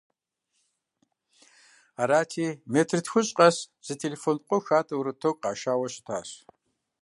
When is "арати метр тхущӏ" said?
2.01-3.33